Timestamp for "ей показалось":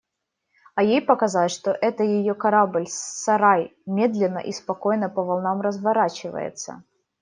0.81-1.51